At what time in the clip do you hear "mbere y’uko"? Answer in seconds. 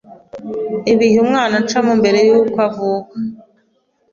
2.01-2.57